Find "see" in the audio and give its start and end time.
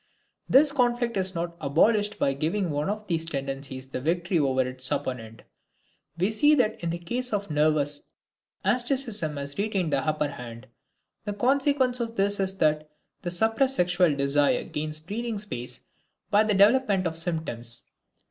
6.31-6.55